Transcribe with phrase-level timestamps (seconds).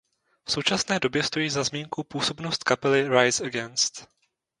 [0.45, 4.07] V současné době stojí za zmínku působnost kapely Rise Against.